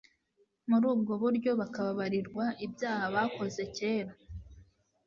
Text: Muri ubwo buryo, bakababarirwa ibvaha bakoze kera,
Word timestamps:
Muri 0.69 0.85
ubwo 0.93 1.13
buryo, 1.23 1.51
bakababarirwa 1.59 2.45
ibvaha 2.65 3.05
bakoze 3.15 3.61
kera, 3.77 4.13